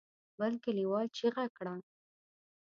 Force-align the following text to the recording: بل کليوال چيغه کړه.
بل 0.39 0.53
کليوال 0.63 1.07
چيغه 1.17 1.45
کړه. 1.57 1.75